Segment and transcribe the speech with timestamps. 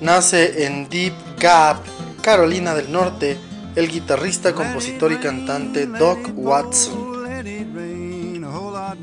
[0.00, 1.78] nace en Deep Gap,
[2.22, 3.36] Carolina del Norte,
[3.74, 7.16] el guitarrista, compositor y cantante Doc Watson.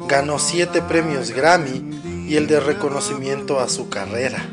[0.07, 4.43] Ganó siete premios Grammy y el de reconocimiento a su carrera.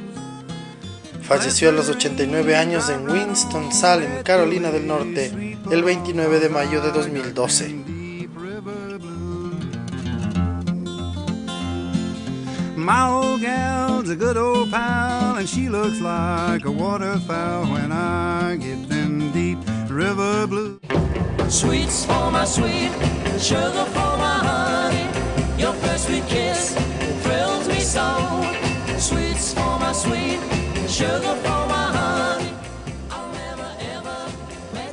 [1.23, 6.91] Falleció a los 89 años en Winston-Salem, Carolina del Norte, el 29 de mayo de
[6.91, 8.00] 2012.
[12.91, 18.57] My old gal's a good old pal, and she looks like a waterfowl when I
[18.57, 20.81] get them deep river blues.
[21.49, 22.91] Sweets for my sweet,
[23.39, 25.07] sugar for my honey.
[25.57, 26.75] Your first sweet kiss
[27.23, 28.09] thrills me so.
[28.99, 30.41] Sweets for my sweet,
[30.89, 32.53] sugar for my honey.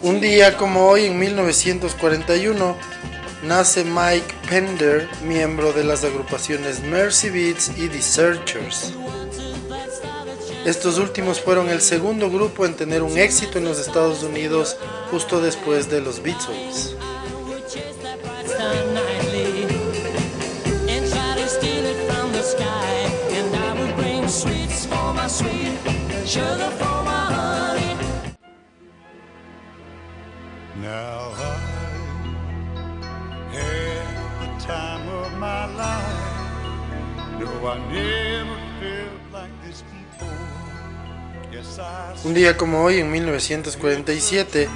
[0.03, 2.75] Un día como hoy en 1941
[3.43, 8.93] nace Mike Pender, miembro de las agrupaciones Mercy Beats y The Searchers.
[10.65, 14.77] Estos últimos fueron el segundo grupo en tener un éxito en los Estados Unidos
[15.09, 16.95] justo después de los Beatles.
[42.23, 44.67] Un día como hoy, en 1947,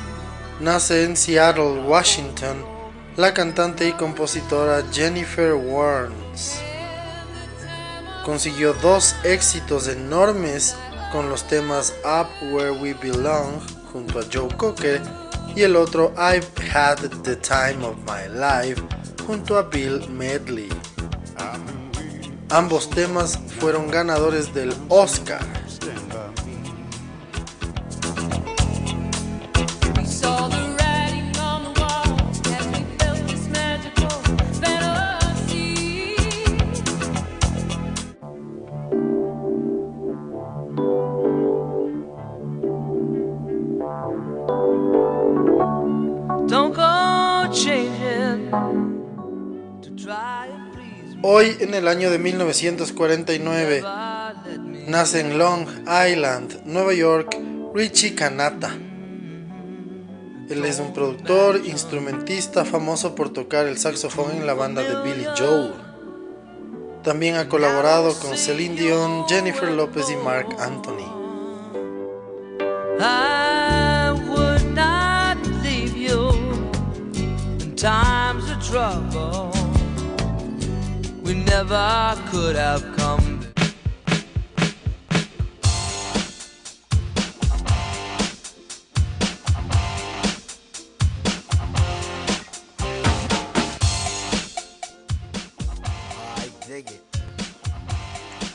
[0.59, 2.63] nace en Seattle, Washington,
[3.17, 6.61] la cantante y compositora Jennifer Warnes.
[8.25, 10.75] Consiguió dos éxitos enormes
[11.11, 13.59] con los temas Up Where We Belong
[13.91, 15.01] junto a Joe Cocker
[15.55, 18.81] y el otro I've Had the Time of My Life
[19.25, 20.69] junto a Bill Medley.
[22.51, 25.39] Ambos temas fueron ganadores del Oscar.
[51.23, 53.83] Hoy, en el año de 1949,
[54.87, 57.37] nace en Long Island, Nueva York,
[57.75, 58.75] Richie Kanata.
[60.49, 65.27] Él es un productor, instrumentista famoso por tocar el saxofón en la banda de Billy
[65.37, 65.73] Joel.
[67.03, 71.21] También ha colaborado con Celine Dion, Jennifer Lopez y Mark Anthony.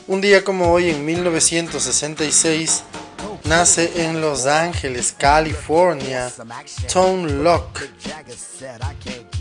[0.07, 2.83] Un día como hoy, en 1966,
[3.45, 6.31] nace en Los Ángeles, California,
[6.93, 7.81] Tone Lock.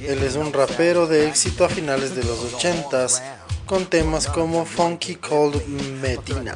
[0.01, 3.23] Él es un rapero de éxito a finales de los 80s
[3.65, 5.67] con temas como Funky Cold
[6.01, 6.55] Medina.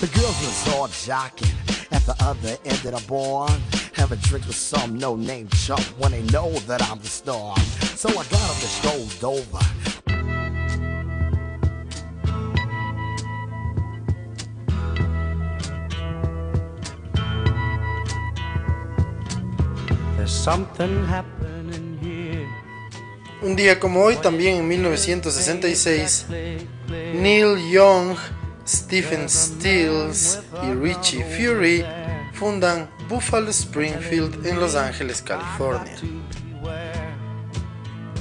[0.00, 1.54] The girls was all jocking
[1.92, 3.48] at the other end of the bar.
[3.94, 7.56] Having drinks with some no-name chump when they know that I'm the star.
[7.94, 9.81] So I got them to strolled over.
[23.42, 26.26] Un día como hoy, también en 1966,
[27.14, 28.16] Neil Young,
[28.66, 31.84] Stephen Stills y Richie Fury
[32.32, 35.94] fundan Buffalo Springfield en Los Ángeles, California.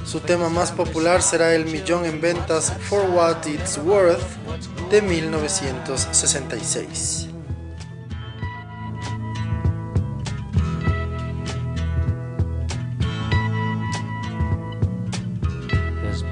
[0.05, 4.21] Su tema más popular será el millón en ventas For What It's Worth
[4.91, 7.30] de 1966.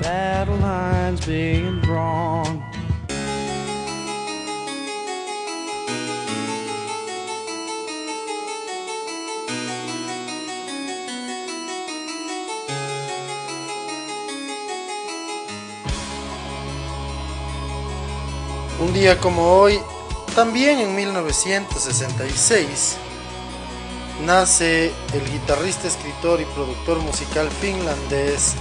[0.09, 2.63] battle lines being drawn.
[18.79, 19.79] Un día como hoy,
[20.33, 22.97] también en 1966,
[24.25, 28.55] nace el guitarrista, escritor y productor musical finlandés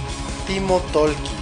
[0.45, 1.38] Timo Tolki.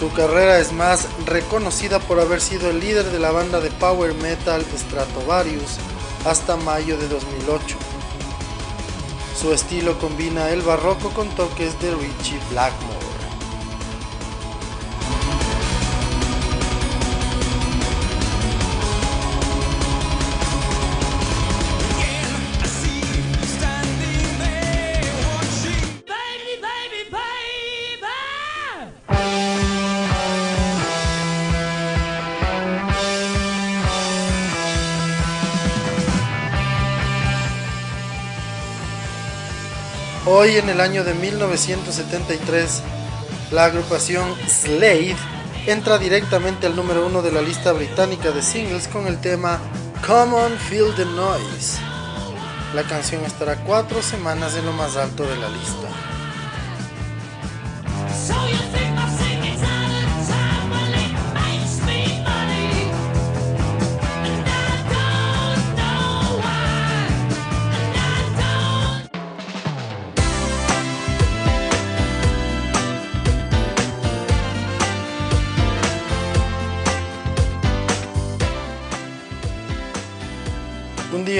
[0.00, 4.14] Su carrera es más reconocida por haber sido el líder de la banda de power
[4.14, 5.76] metal Stratovarius
[6.24, 7.76] hasta mayo de 2008.
[9.38, 12.99] Su estilo combina el barroco con toques de Richie Blackmore.
[40.42, 42.82] Hoy en el año de 1973,
[43.50, 45.14] la agrupación Slade
[45.66, 49.58] entra directamente al número uno de la lista británica de singles con el tema
[50.06, 51.78] Come on Feel the Noise.
[52.74, 55.88] La canción estará cuatro semanas en lo más alto de la lista.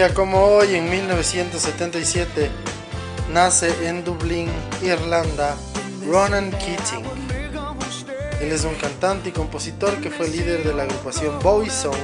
[0.08, 2.50] Como hoy, en 1977,
[3.32, 4.48] nace en Dublín,
[4.82, 5.54] Irlanda,
[6.06, 7.04] Ronan Keating.
[8.40, 11.98] Él es un cantante y compositor que fue líder de la agrupación Boyzone,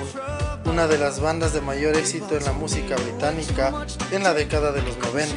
[0.67, 3.73] una de las bandas de mayor éxito en la música británica
[4.13, 5.35] en la década de los 90.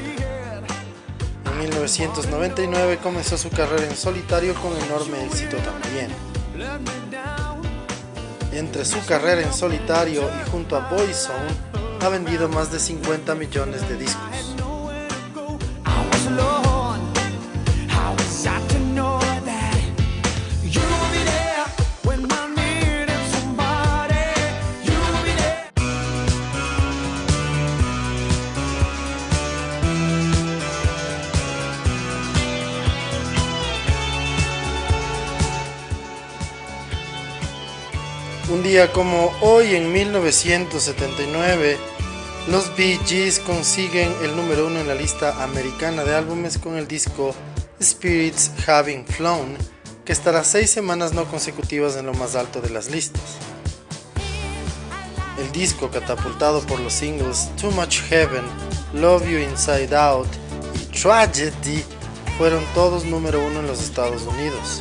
[1.52, 6.10] En 1999 comenzó su carrera en solitario con enorme éxito también.
[8.52, 11.69] Entre su carrera en solitario y junto a Boyzone,
[12.01, 14.29] ha vendido más de 50 millones de discos.
[38.94, 41.77] Como hoy en 1979,
[42.50, 46.88] los Bee Gees consiguen el número uno en la lista americana de álbumes con el
[46.88, 47.33] disco
[47.81, 49.57] Spirits Having Flown,
[50.06, 53.38] que estará seis semanas no consecutivas en lo más alto de las listas.
[55.39, 58.45] El disco, catapultado por los singles Too Much Heaven,
[58.94, 60.30] Love You Inside Out
[60.75, 61.83] y Tragedy,
[62.38, 64.80] fueron todos número uno en los Estados Unidos.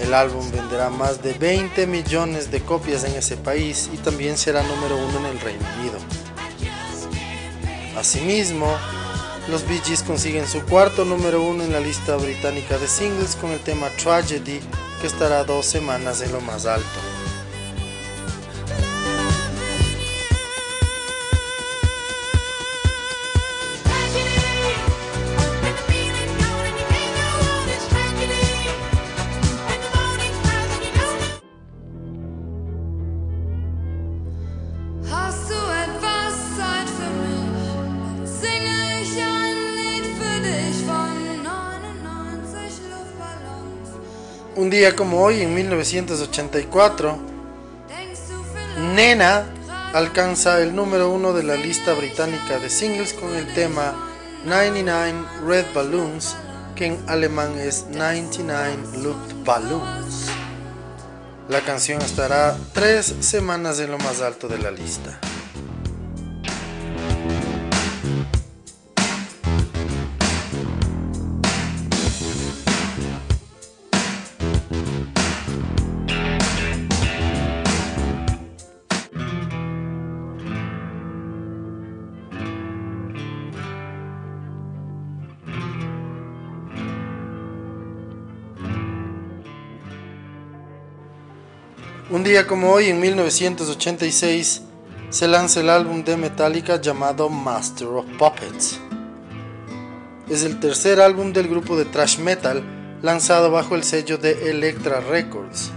[0.00, 4.62] El álbum venderá más de 20 millones de copias en ese país y también será
[4.62, 5.98] número uno en el Reino Unido.
[7.96, 8.66] Asimismo,
[9.48, 13.50] los Bee Gees consiguen su cuarto número uno en la lista británica de singles con
[13.50, 14.60] el tema Tragedy,
[15.00, 17.09] que estará dos semanas en lo más alto.
[44.70, 47.18] Un día como hoy, en 1984,
[48.94, 49.44] Nena
[49.92, 53.96] alcanza el número uno de la lista británica de singles con el tema
[54.44, 56.36] 99 Red Balloons,
[56.76, 60.26] que en alemán es 99 Looped Balloons.
[61.48, 65.18] La canción estará tres semanas en lo más alto de la lista.
[92.30, 94.62] Día como hoy, en 1986,
[95.08, 98.78] se lanza el álbum de Metallica llamado Master of Puppets.
[100.28, 102.62] Es el tercer álbum del grupo de thrash metal
[103.02, 105.72] lanzado bajo el sello de Elektra Records.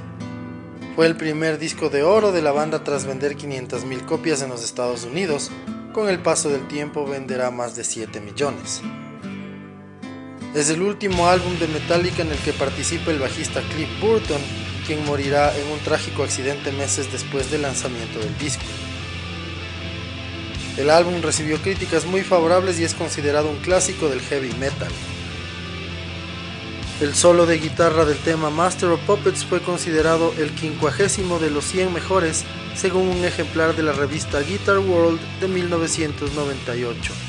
[0.96, 4.64] Fue el primer disco de oro de la banda tras vender 500.000 copias en los
[4.64, 5.50] Estados Unidos.
[5.92, 8.84] Con el paso del tiempo venderá más de 7 millones.
[10.54, 15.06] Es el último álbum de Metallica en el que participa el bajista Cliff Burton quien
[15.06, 18.64] morirá en un trágico accidente meses después del lanzamiento del disco.
[20.78, 24.92] El álbum recibió críticas muy favorables y es considerado un clásico del heavy metal.
[27.02, 31.66] El solo de guitarra del tema Master of Puppets fue considerado el quincuagésimo de los
[31.66, 32.44] 100 mejores
[32.76, 37.23] según un ejemplar de la revista Guitar World de 1998.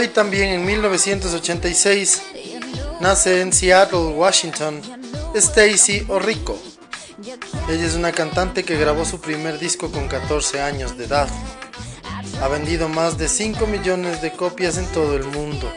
[0.00, 2.22] Hoy también en 1986
[3.02, 4.80] nace en Seattle, Washington,
[5.34, 6.58] Stacy Orrico.
[7.68, 11.28] Ella es una cantante que grabó su primer disco con 14 años de edad.
[12.40, 15.70] Ha vendido más de 5 millones de copias en todo el mundo.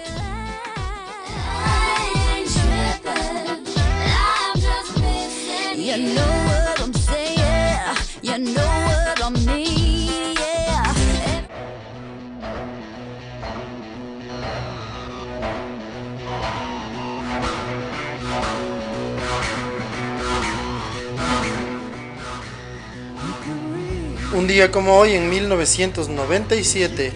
[24.33, 27.11] Un día como hoy, en 1997,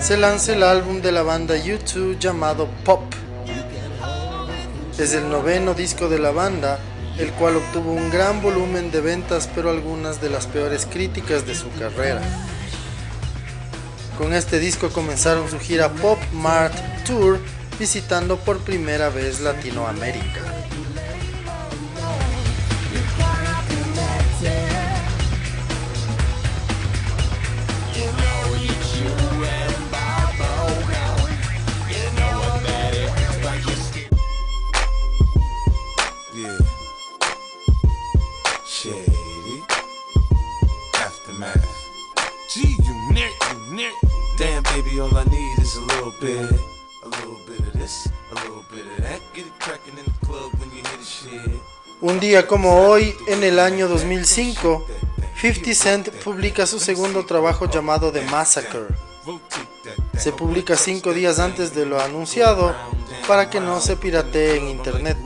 [0.00, 3.04] se lanza el álbum de la banda U2 llamado Pop.
[4.98, 6.80] Es el noveno disco de la banda,
[7.18, 11.54] el cual obtuvo un gran volumen de ventas, pero algunas de las peores críticas de
[11.54, 12.20] su carrera.
[14.18, 16.74] Con este disco comenzaron su gira Pop Mart
[17.06, 17.38] Tour,
[17.78, 20.40] visitando por primera vez Latinoamérica.
[52.16, 54.86] Un día como hoy, en el año 2005,
[55.38, 58.86] 50 Cent publica su segundo trabajo llamado The Massacre.
[60.16, 62.74] Se publica cinco días antes de lo anunciado
[63.28, 65.18] para que no se piratee en internet.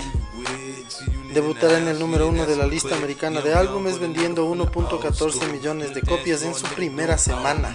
[1.32, 6.02] Debutará en el número uno de la lista americana de álbumes vendiendo 1.14 millones de
[6.02, 7.72] copias en su primera semana.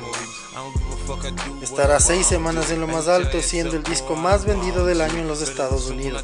[1.61, 5.27] Estará seis semanas en lo más alto, siendo el disco más vendido del año en
[5.27, 6.23] los Estados Unidos.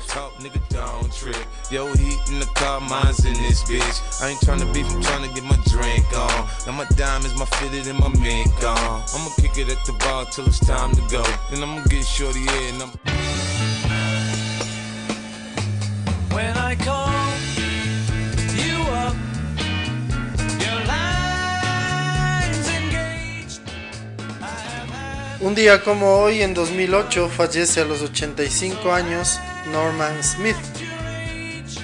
[25.41, 29.39] Un día como hoy, en 2008, fallece a los 85 años
[29.71, 30.55] Norman Smith.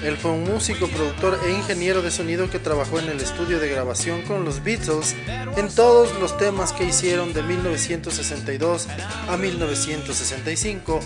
[0.04, 3.68] Él fue un músico, productor e ingeniero de sonido que trabajó en el estudio de
[3.68, 5.16] grabación con los Beatles
[5.56, 8.86] en todos los temas que hicieron de 1962
[9.28, 11.00] a 1965,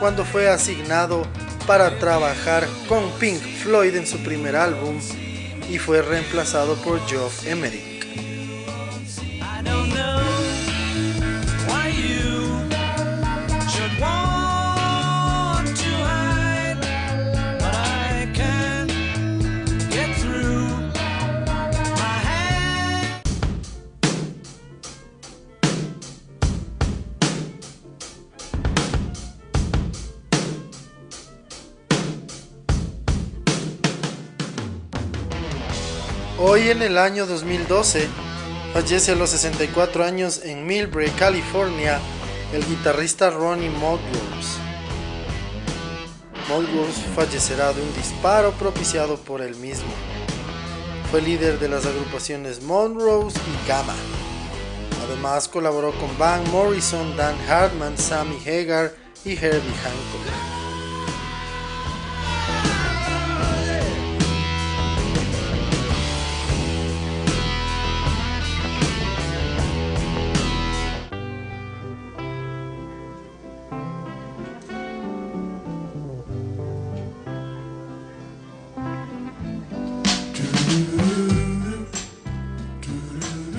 [0.00, 1.24] cuando fue asignado
[1.68, 4.98] para trabajar con Pink Floyd en su primer álbum
[5.70, 7.91] y fue reemplazado por Geoff Emerick.
[36.44, 38.08] Hoy en el año 2012
[38.72, 42.00] fallece a los 64 años en Millbrae, California,
[42.52, 44.58] el guitarrista Ronnie Mulgrews.
[46.48, 49.92] Mulgrews fallecerá de un disparo propiciado por él mismo.
[51.12, 53.94] Fue líder de las agrupaciones Monrose y Gamma.
[55.06, 58.92] Además colaboró con Van Morrison, Dan Hartman, Sammy Hagar
[59.24, 60.51] y Herbie Hancock.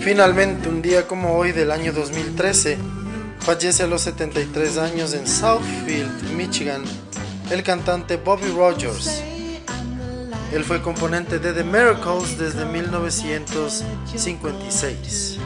[0.03, 2.77] Finalmente, un día como hoy del año 2013,
[3.39, 6.83] fallece a los 73 años en Southfield, Michigan,
[7.50, 9.24] el cantante Bobby Rogers.
[10.51, 15.39] Él fue componente de The Miracles desde 1956.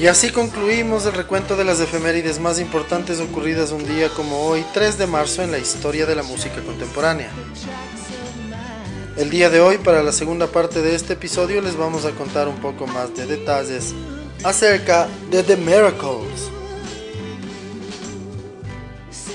[0.00, 4.64] Y así concluimos el recuento de las efemérides más importantes ocurridas un día como hoy,
[4.72, 7.30] 3 de marzo, en la historia de la música contemporánea.
[9.18, 12.48] El día de hoy, para la segunda parte de este episodio, les vamos a contar
[12.48, 13.92] un poco más de detalles
[14.42, 16.48] acerca de The Miracles.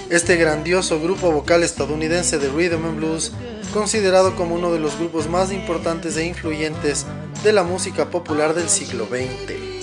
[0.09, 3.33] Este grandioso grupo vocal estadounidense de rhythm and blues,
[3.71, 7.05] considerado como uno de los grupos más importantes e influyentes
[7.43, 9.74] de la música popular del siglo XX.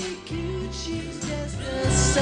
[2.13, 2.21] The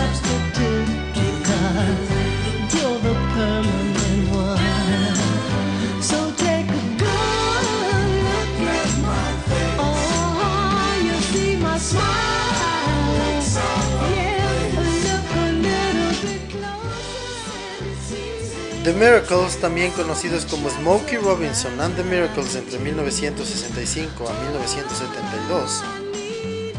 [18.94, 25.99] Miracles, también conocidos como Smokey Robinson and the Miracles entre 1965 a 1972,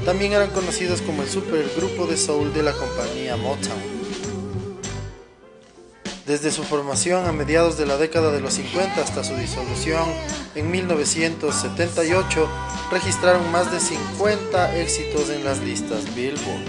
[0.05, 4.01] también eran conocidos como el supergrupo de soul de la compañía Motown.
[6.25, 10.05] Desde su formación a mediados de la década de los 50 hasta su disolución
[10.55, 12.49] en 1978,
[12.91, 16.65] registraron más de 50 éxitos en las listas Billboard.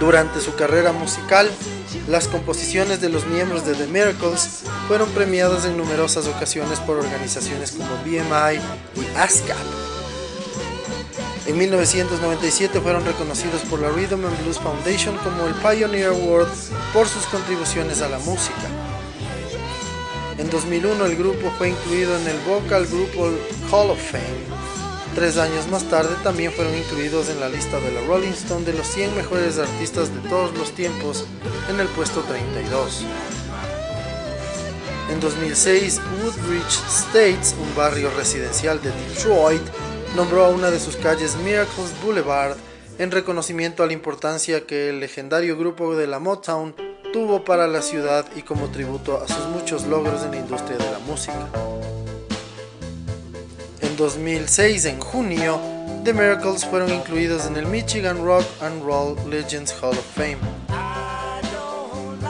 [0.00, 1.50] Durante su carrera musical,
[2.08, 7.72] las composiciones de los miembros de The Miracles fueron premiadas en numerosas ocasiones por organizaciones
[7.72, 8.58] como BMI
[8.96, 9.56] y ASCAP.
[11.46, 16.48] En 1997 fueron reconocidos por la Rhythm and Blues Foundation como el Pioneer Award
[16.92, 18.68] por sus contribuciones a la música.
[20.38, 23.10] En 2001 el grupo fue incluido en el Vocal Group
[23.70, 24.61] Hall of Fame
[25.14, 28.72] Tres años más tarde también fueron incluidos en la lista de la Rolling Stone de
[28.72, 31.26] los 100 mejores artistas de todos los tiempos
[31.68, 33.04] en el puesto 32.
[35.10, 39.62] En 2006, Woodbridge States, un barrio residencial de Detroit,
[40.16, 42.56] nombró a una de sus calles Miracles Boulevard
[42.98, 46.74] en reconocimiento a la importancia que el legendario grupo de la Motown
[47.12, 50.90] tuvo para la ciudad y como tributo a sus muchos logros en la industria de
[50.90, 51.71] la música.
[53.96, 55.60] 2006, en junio,
[56.04, 60.38] The Miracles fueron incluidos en el Michigan Rock and Roll Legends Hall of Fame.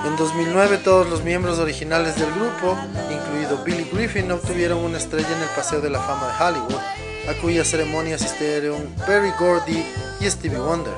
[0.06, 2.76] En 2009 todos los miembros originales del grupo,
[3.10, 6.80] incluido Billy Griffin, obtuvieron una estrella en el Paseo de la Fama de Hollywood,
[7.28, 9.84] a cuya ceremonia asistieron Perry Gordy
[10.20, 10.94] y Stevie Wonder.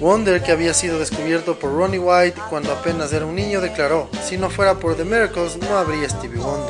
[0.00, 4.36] Wonder, que había sido descubierto por Ronnie White cuando apenas era un niño, declaró, si
[4.38, 6.69] no fuera por The Miracles no habría Stevie Wonder.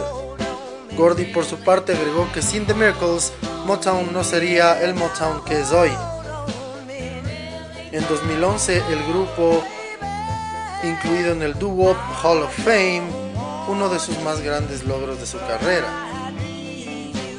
[1.01, 3.33] Gordy por su parte agregó que sin The Miracles,
[3.65, 5.91] Motown no sería el Motown que es hoy.
[7.91, 9.65] En 2011 el grupo,
[10.83, 13.09] incluido en el Doo-Wop Hall of Fame,
[13.69, 15.89] uno de sus más grandes logros de su carrera.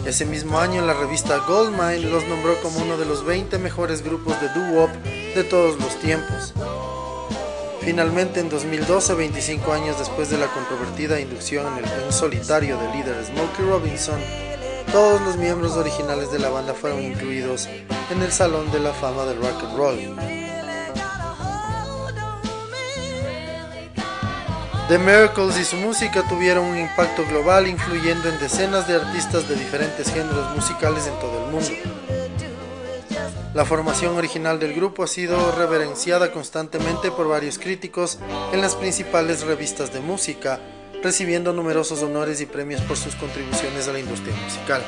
[0.08, 4.42] Ese mismo año la revista Goldmine los nombró como uno de los 20 mejores grupos
[4.42, 4.90] de doo-wop
[5.36, 6.56] de todos los tiempos.
[7.84, 13.26] Finalmente, en 2012, 25 años después de la controvertida inducción en el solitario del líder
[13.26, 14.20] Smokey Robinson,
[14.92, 17.68] todos los miembros originales de la banda fueron incluidos
[18.12, 19.98] en el Salón de la Fama del Rock and Roll.
[24.88, 29.56] The Miracles y su música tuvieron un impacto global influyendo en decenas de artistas de
[29.56, 32.21] diferentes géneros musicales en todo el mundo.
[33.54, 38.18] La formación original del grupo ha sido reverenciada constantemente por varios críticos
[38.54, 40.58] en las principales revistas de música,
[41.04, 44.82] recibiendo numerosos honores y premios por sus contribuciones a la industria musical.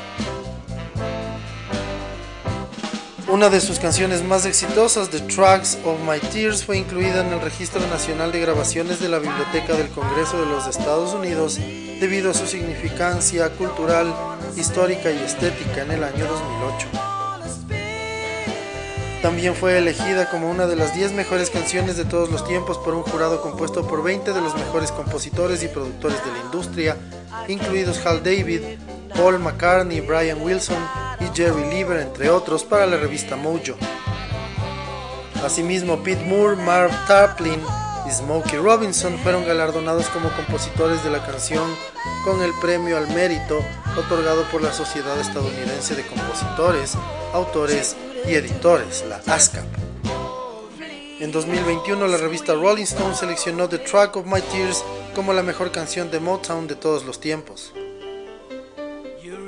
[3.28, 7.42] Una de sus canciones más exitosas, The Tracks of My Tears, fue incluida en el
[7.42, 11.58] Registro Nacional de Grabaciones de la Biblioteca del Congreso de los Estados Unidos
[12.00, 14.14] debido a su significancia cultural,
[14.56, 17.13] histórica y estética en el año 2008.
[19.24, 22.92] También fue elegida como una de las 10 mejores canciones de todos los tiempos por
[22.92, 26.94] un jurado compuesto por 20 de los mejores compositores y productores de la industria,
[27.48, 28.60] incluidos Hal David,
[29.16, 30.76] Paul McCartney, Brian Wilson
[31.20, 33.78] y Jerry Lieber, entre otros, para la revista Mojo.
[35.42, 37.62] Asimismo, Pete Moore, Marv Tarplin,
[38.06, 41.64] y Smokey Robinson fueron galardonados como compositores de la canción
[42.26, 43.64] con el premio al mérito
[43.96, 46.92] otorgado por la Sociedad Estadounidense de Compositores,
[47.32, 49.64] Autores y Editores, la ASCAP.
[51.20, 54.84] En 2021 la revista Rolling Stone seleccionó The Track of My Tears
[55.14, 57.72] como la mejor canción de Motown de todos los tiempos.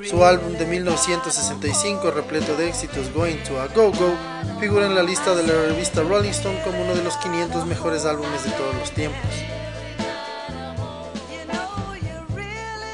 [0.08, 4.14] Su álbum de 1965, repleto de éxitos, Going to a Go Go,
[4.60, 8.04] figura en la lista de la revista Rolling Stone como uno de los 500 mejores
[8.04, 9.30] álbumes de todos los tiempos.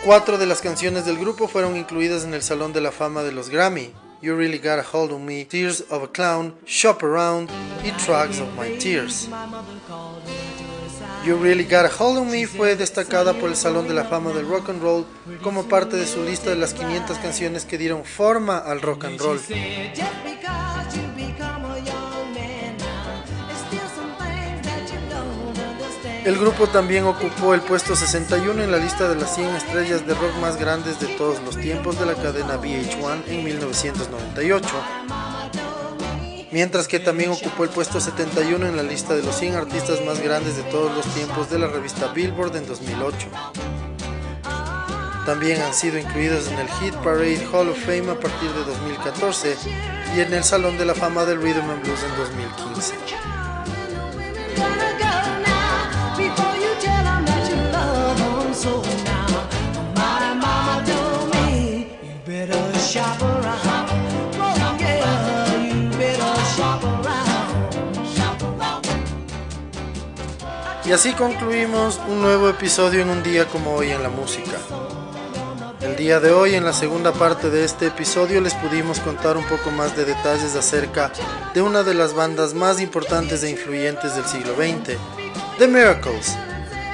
[0.05, 3.33] Cuatro de las canciones del grupo fueron incluidas en el Salón de la Fama de
[3.33, 3.93] los Grammy.
[4.23, 7.51] You Really Got a Hold on Me, Tears of a Clown, Shop Around
[7.85, 9.29] y Tracks of My Tears.
[11.27, 14.31] You Really Got a Hold on Me fue destacada por el Salón de la Fama
[14.31, 15.07] del Rock and Roll
[15.43, 19.19] como parte de su lista de las 500 canciones que dieron forma al rock and
[19.19, 19.41] roll.
[26.25, 30.15] El grupo también ocupó el puesto 61 en la lista de las 100 estrellas de
[30.15, 34.69] rock más grandes de todos los tiempos de la cadena VH1 en 1998
[36.53, 40.21] mientras que también ocupó el puesto 71 en la lista de los 100 artistas más
[40.21, 43.29] grandes de todos los tiempos de la revista Billboard en 2008.
[45.27, 49.57] También han sido incluidos en el Hit Parade Hall of Fame a partir de 2014
[50.17, 53.42] y en el Salón de la Fama del Rhythm and Blues en 2015.
[70.93, 74.59] Y así concluimos un nuevo episodio en un día como hoy en la música.
[75.81, 79.45] El día de hoy, en la segunda parte de este episodio, les pudimos contar un
[79.47, 81.11] poco más de detalles acerca
[81.55, 84.99] de una de las bandas más importantes e influyentes del siglo XX,
[85.57, 86.37] The Miracles,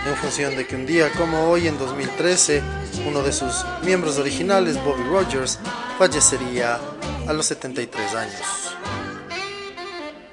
[0.07, 2.63] en función de que un día como hoy, en 2013,
[3.05, 5.59] uno de sus miembros originales, Bobby Rogers,
[5.99, 6.79] fallecería
[7.27, 8.69] a los 73 años.